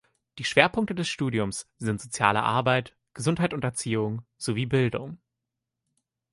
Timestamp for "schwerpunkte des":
0.45-1.07